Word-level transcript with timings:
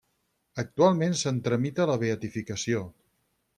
Actualment 0.63 1.13
se'n 1.19 1.37
tramita 1.49 1.87
la 1.93 1.99
beatificació. 2.07 2.85